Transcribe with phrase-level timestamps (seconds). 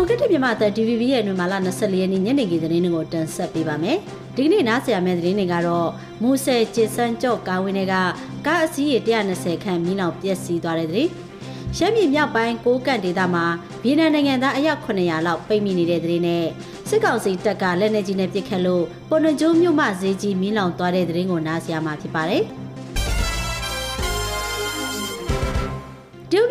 [0.00, 3.96] မိုကရက်တစ်မြန်မာသက် DVB ရဲ့နှွေမာလာ24ရက်နေ့ညနေခင်းသတင်းတွေကိုတင်ဆက်ပေးပါမယ်။
[4.36, 5.88] ဒီကနေ့နားဆင်ရမယ့်သတင်းတွေကတော့
[6.22, 7.94] မူဆယ်ကျစ်စန်းကြော့ကားဝင်းတွေက
[8.46, 11.10] ကားအစီးရေ120ခန့်မီးလောင်ပျက်စီးသွားတဲ့သတင်း။
[11.76, 13.44] ရှမ်းပြည်မြောက်ပိုင်းကိုကန့်ဒေသမှာ
[13.82, 16.44] ဗီယက်နမ်နိုင်ငံသားအယောက်900လောက်ပိတ်မိနေတဲ့သတင်းနဲ့
[16.88, 22.44] စစ်ကောင်စီတပ်ကလက်နက်ကြီးနဲ့ပစ်ခတ်လို့ပေါ်နှကျိုးမြို့မှဈေးကြီးမီးလောင်သွားတဲ့သတင်းကိုနားဆင်ရမှာဖြစ်ပါတယ်။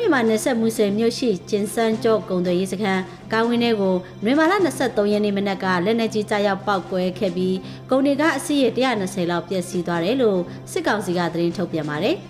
[0.07, 7.55] မြန်မာနယ်စပ်မူဆယ်မြို့ရှိကျင်းစန်းကျော့ကုံသွေးရေးစခန်းကာဝင်းထဲကိုနွေမာလာ23ရက်နေ့မနက်ကလက်နက်ကြီးကြားရောက်ပောက်ကွဲခဲ့ပြီး
[7.89, 10.39] ကုန်တွေကအစီးရ120လောက်ပျက်စီးသွားတယ်လို့
[10.71, 12.15] စစ်ကောင်စီကသတင်းထုတ်ပြန်ပါတယ်။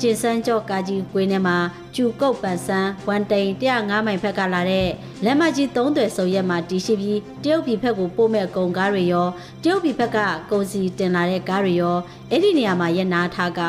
[0.00, 1.56] ကျင်းစန်းကျော့ကာကြီးကွင်းထဲမှာ
[1.94, 4.88] ကျူကုတ်ပန်ဆန်းဝန်တိန်105မိုင်ဖက်ကလာတဲ့
[5.24, 9.28] လက်မကြီး3သွယ်စုံရက်မှာတီရှိပြီးတရုတ်ပြည်ဖက်ကိုပို့မဲ့ကုန်ကားတွေရော
[9.62, 10.18] တရုတ်ပြည်ဖက်က
[10.50, 11.96] ကုန်စီတင်လာတဲ့ကားတွေရော
[12.30, 13.60] အဲ့ဒီနေရာမှာရက်နာထားက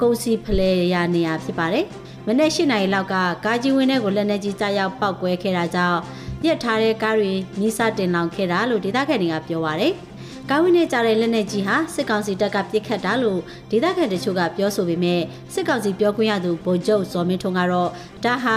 [0.00, 1.84] ကုန်စီဖလဲရနေရဖြစ်ပါတယ်။
[2.26, 5.98] မနေ့၈နာရီလောက်ကကားကြီးဝင်းထဲကိုလက်နက်ကြီးကြားရောက်ပောက်ကွဲခဲ့တာကြောင့်
[6.42, 9.92] ပြက်ထားတဲ့ကားတွေမိစတင်လောင်ခဲ့တာလို့ဒေသခံတွေကပြောပါရယ်
[10.50, 15.20] ကားဝင်းနဲ့ကြားတဲ့လက်နက်ကြီးဟာစစ်ကောင်စီတပ်ကပစ်ခတ်တာလို့ဒေသခံတချို့ကပြောဆိုပေမဲ့
[15.54, 17.90] စစ်ကောင်စီပြောခွင့်ရသူဗိုလ်ချုပ်ဇော်မင်းထွန်းကတော့
[18.24, 18.56] ဒါဟာ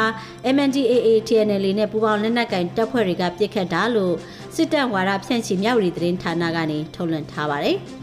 [0.55, 4.15] MNDAA TNL နဲ့ပူးပေါင်းလက်နက်ကင်တပ်ဖွဲ့တွေကပစ်ခတ်တာလို့
[4.55, 7.77] စစ်တပ်ဝါဒဖြန့်ချီမြဝတီသတင်းဌာနကနေထုတ်လွှင့်ထားပါတယ်။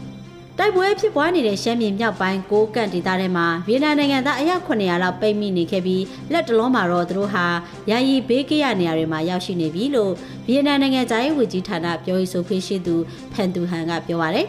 [0.61, 7.45] တိုက်ပွဲဖြစ်ပွားနေတဲ့ရှမ်းပြည်မြောက်ပိုင်းကိုကန့်ဒေသထဲမှာဗီယက်နမ်နိုင်ငံသားအယောက်900လောက်ပိတ်မိနေခဲ့ပြီးလက်တလုံးမှာတော့သူတို့ဟာ
[7.89, 10.11] ယာယီဘေးကရနေရာတွေမှာရောက်ရှိနေပြီလို့
[10.45, 12.95] ဗီယက်နမ်နိုင်ငံသားရေးဝန်ကြီးဌာနပြောရေးဆိုခွင့်ရှိသူ
[13.33, 14.45] ဖန်တူဟန်ကပြောပါရယ်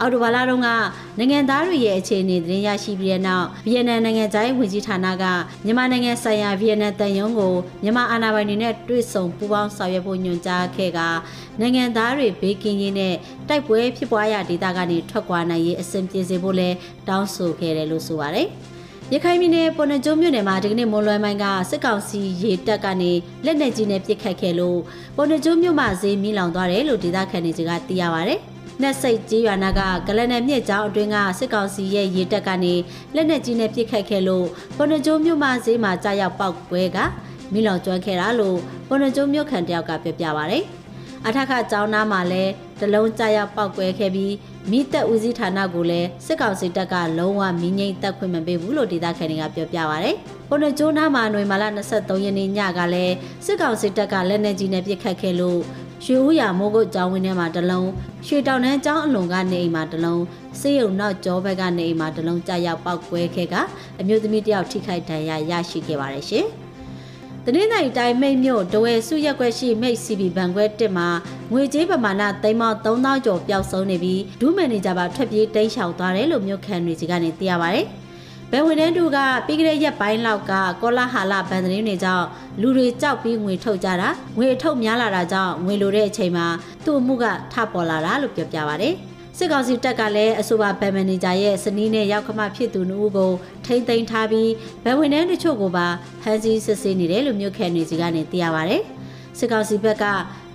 [0.00, 0.68] အော်တိုဘာလာတုန်းက
[1.18, 5.24] နိုင်ငံသားတွေရဲ့အခြေအနေသတင်းရရှိပြီးတဲ့နောက်ဗီယက်နမ်နိုင်ငံသားရေးဝန်ကြီးဌာနက
[5.64, 11.00] မြန်မာနိုင်ငံဆိုင်ရာဗီယက်နမ်တန်ယုံကိုမြန်မာအာဏာပိုင်တွေနဲ့တွေ့ဆုံပူးပေါင်းဆောင်ရွက်ဖို့ညွှန်ကြားခဲ့က
[11.60, 13.14] နိုင်ငံသားတွေဘေးကင်းရေးနဲ့
[13.48, 16.68] တိုက်ပွဲဖြစ်ပွားရာဒေသကနေထွက်ခွာနိုင်ရေးအဆင်ပြေစေဖို့လဲ
[17.08, 18.48] တောင်းဆိုခဲ့တယ်လို့ဆိုပါတယ်။
[19.14, 23.12] ရခိုင်ပြည်နယ်ပေါ်နကျုံမြို့နယ်မှာဒီကနေ့မွန်လွယ်မိုင်းကစစ်ကောင်စီရေတပ်ကနေ
[23.44, 24.78] လက်နက်ကြီးနဲ့ပစ်ခတ်ခဲ့လို့
[25.16, 28.36] ပေါ်နကျုံမြို့မှာဈေးမီးလောင်သွားတယ်လို့ဒေသခံတွေကသိရပါဗျ။
[28.82, 32.74] နှက်စိတ်ကြီးရွာနာကဂလန်နယ်မြစ်ကျောင်းအတွင်းကစစ်ကောင်စီရဲ့ရေတပ်ကနေ
[33.14, 34.46] လက်နက်ကြီးနဲ့ပစ်ခတ်ခဲ့လို့
[34.76, 36.98] ပေါ်နကျုံမြို့မှာဈေးမှာကြားရောက်ပောက်ကွဲက
[37.52, 38.58] မီးလောင်ကျွမ်းခဲ့တာလို့
[38.88, 40.58] ပေါ်နကျုံမြို့ခံတယောက်ကပြောပြပါဗျ။
[41.26, 44.34] အထက်ကကျောင်းသားမှာလည်းတလုံးကြရောက်ပောက်ကွဲခဲ့ပြီး
[44.70, 50.10] မိသက်ဦးစီးဌာနကိုလည်းစစ်ကောင်စီတပ်ကလုံးဝမီးငိမ့်တက်ခွင့်မပေးဘူးလို့ဒေသခံတွေကပြောပြပါဗျ။
[50.48, 53.14] ပုံနှကျိုးနားမှာຫນွေမာလာ23ရက်နေ့ညကလည်း
[53.46, 55.60] စစ်ကောင်စီတပ်ကလက်နက်ကြီးနဲ့ပစ်ခတ်ခဲ့လို့
[56.04, 57.88] ရွှေဦးရမိုးကုတ်ကျောင်းဝင်းထဲမှာတလုံး
[58.26, 60.22] ရွှေတောင်တန်းကျောင်းအလွန်ကနေအိမ်မှာတလုံး
[60.60, 63.54] စေယုံနောက်ကျောဘက်ကနေအိမ်မှာတလုံးကြရောက်ပောက်ကွဲခဲ့က
[64.00, 66.46] အမျိုးသမီးတယောက်ထိခိုက်ဒဏ်ရာရရှိခဲ့ပါတယ်ရှင်။
[67.44, 71.08] တနင်္သာရီတိုင်းမိတ်မြို့တဝဲစုရက်ွက်ရှိမိတ် CB ဘဏ်ခွဲတစ်မှာ
[71.52, 77.80] ငွေကြေးပမာဏသိန်းပေါင်း3000ကျော်ပျောက်ဆုံးနေပြီးဒုမန်နေဂျာပါထွက်ပြေးတိမ်းရှောင်သွားတယ်လို့မြို့ခံတွေစီကနေသိရပါဗျ။
[78.52, 82.26] ဘယ်ဝင်တဲ့သူကပြီးကလေးရက်ပိုင်းလောက်ကကောလာဟာလာဘန်သတင်းတွေကြောင့်
[82.60, 86.46] လူတွေကြောက်ပြီးငွေထုတ်ကြတာငွေအထုတ်များလာတာကြောင့်ငွေလိုတဲ့အချိန်မှာ
[86.84, 88.88] သူ့အမှုကထပေါ်လာတာလို့ပြောပြပါဗျ။
[89.36, 93.32] စစ်ကောင်စီတပ်ကလည်းအဆိုပါဘဏ်မန်နေဂျာရဲ့စနီးနဲ့ရောက်ခမဖြစ်သူနှုတ်ကို
[93.66, 94.50] ထိမ့်သိမ်းထားပြီး
[94.84, 95.86] ဘဏ်ဝင်တန်းတချို့ကိုပါ
[96.22, 98.76] ဖမ်းဆီးစစ်ဆေးနေတယ်လို့မြို့ခံတွေစီကနေသိရပါဗျ။
[99.38, 100.04] စစ်ကောင်စီဘက်က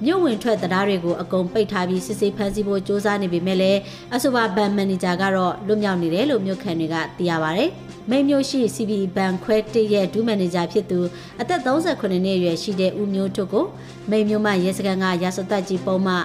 [0.05, 3.79] မြို့ဝင်ထွက်တရားတွေကိုအကုန်ပိတ်ထားပြီးစစ်ဆေးဖမ်းဆီးဖို့စ조사နေပေမဲ့လည်း
[4.15, 7.63] အဆိုပါဘဏ်မန်နေဂျာကတော့လွတ်မြောက်နေတယ်လို့မြို့ခံတွေကသိရပါဗျ။
[8.09, 10.99] မိတ်မျိုးရှိ CB ဘဏ်ခွဲတစ်ရဲ့ဒူးမန်နေဂျာဖြစ်သူ
[11.41, 13.65] အသက်38နှစ်အရွယ်ရှိတဲ့ဦးမျိုးထွတ်ကို
[14.09, 16.15] မိတ်မျိုးမှရဲစခန်းကရာဇသက်ကြီးပုံမှ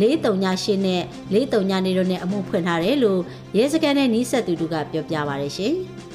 [0.00, 3.20] 438နဲ့439နေတို့နဲ့အမှုဖွင့်ထားတယ်လို့
[3.56, 5.74] ရဲစခန်းနဲ့နီးစပ်သူတို့ကပြောပြပါရရှင်။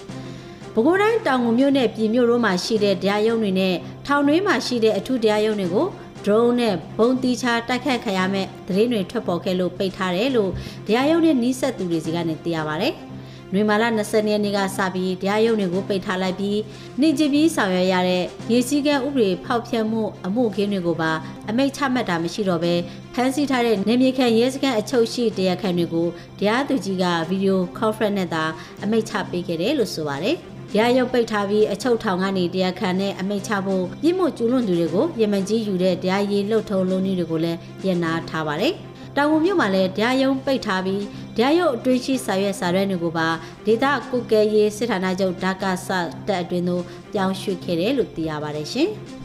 [0.74, 3.76] ပဲခူးတိုင်းတောင်ငူမြို့နယ်ပြည်မြို့တို့မှာရှိတဲ့တရားရုံးတွေနဲ့
[4.06, 5.88] ထောင်တွင်းမှာရှိတဲ့အထူးတရားရုံးတွေကို
[6.26, 10.52] drone နဲ့ဘုံတီချာတိုက်ခတ်ခရမဲ့သတင်းတွေထွက်ပေါ်ခဲ့လို့ပိတ်ထားတယ်လို့
[10.88, 12.90] တရားရုံးနဲ့နီးစပ်သူတွေစီကနေသိရပါဗျ။
[13.54, 16.60] နွေမာလာ20ရက်နေ့ကစပြီးတရားရုံးတွေကိုပိတ်ထားလိုက်ပြီး
[17.00, 21.12] နှင်ကြပြီးဆောင်ရွက်ရတဲ့ရေစည်းကမ်းဥပဒေဖောက်ဖျက်မှုအမှုခင်းတွေကိုပါ
[21.50, 22.74] အမိန့်ချမှတ်တာမရှိတော့ဘဲ
[23.14, 26.08] ဖမ်းဆီးထားတဲ့နေမြေခံရဲစခန်းအချုပ်ရှိတရားခံတွေကို
[26.40, 28.44] တရားသူကြီးကဗီဒီယိုကွန်ဖရင့်နဲ့သာ
[28.84, 30.38] အမိန့်ချပေးခဲ့တယ်လို့ဆိုပါတယ်။
[30.78, 38.74] ရရုပ်ပိတ်ထားပြီးအချုပ်ထောင်ကနေတရားခံနဲ့အမိတ်ချဖို့ပြစ်မှုကျူးလွန်သူတွေကိုရမန်ကြီးယူတဲ့တရားရေးလှုပ်ထုံလုံးနည်းတွေကိုလည်းရန်နာထားပါတယ်။
[39.16, 41.04] တောင်ငူမြို့မှာလည်းတရားရုံးပိတ်ထားပြီး
[41.38, 43.28] တရားရုံးအတွင်းရှိစာရွက်စာရွက်တွေကိုပါ
[43.66, 45.88] ဒေသကုကဲရေးစစ်ဌာနချုပ်ဒါကာဆ
[46.28, 46.84] တပ်အတွင်းသို့
[47.14, 48.90] ပြောင်းရွှေ့ခဲ့တယ်လို့သိရပါတယ်ရှင်။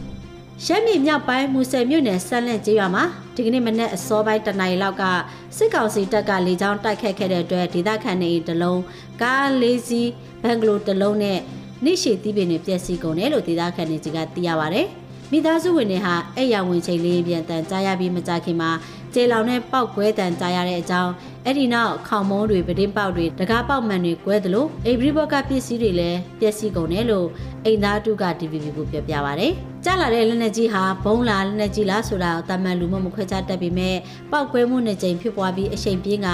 [0.64, 5.04] ရှမ်းပြည်မြောက်ပိုင်းမူဆယ်မြို့နယ်ဆန်းလက်ကျေးရွာမှာဒီကနေ့မနက်အစောပိုင်းတနင်္လာလောက်က
[5.56, 8.80] စစ်ကောင်စီတပ်ကလေကြောင်းတိုက်ခတ်ခဲ့တဲ့အတွက်ဒေသခံတွေတလုံး
[9.22, 10.10] ကားလေးစီး
[10.42, 11.38] ဘန်ဂလိုတလုံးနဲ့
[11.84, 14.86] နှိရှိသီးပင်တွေပျက်စီးကုန်တယ်လို့ဒေသခံတွေကသိရပါတယ်။
[15.32, 18.70] မိသားစုဝင်တွေဟာအဲ့ရဝင်ချိန်လေးပြန်တန်ကြားရပြီးမကြခင်မှာ
[19.14, 21.12] ကျေလောင်တဲ့ပောက်ကွဲတန်ကြားရတဲ့အကြောင်း
[21.44, 27.26] အဲ့ဒီနောက်ခေါင်မုံးတွေပတင်းပေါက်တွေတကားပေါက်မှန်တွေကွဲသလိုအိဗရီဘော့ကပစ္စည်းတွေလည်းပျက်စီးကုန်တယ်လို့
[27.64, 29.48] အိမ်သားတုက DVB ကိုပြောပြပါဗျ။
[29.84, 33.96] ကြားလာတဲ့လက်နက်ကြီးဟာဘုံလာလက်နက်ကြီးလားဆိုတာကိုတာမန်လူမမခွဲခြားတတ်ပေမဲ့
[34.30, 36.28] ပောက်ကွဲမှုနှစ်ကြိမ်ဖြစ်ပွားပြီးအရှိန်ပြင်းက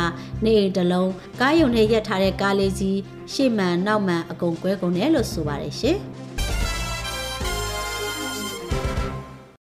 [0.45, 1.11] နေအိမ်တစ်လုံး
[1.41, 2.99] ကားယုံနဲ့ရက်ထားတဲ့ကားလေးကြီး
[3.33, 5.99] ရှေ့မှန်နောက်မှန်အကုန်ကွဲကုန်တယ်လို့ဆိုပါတယ်ရှင်။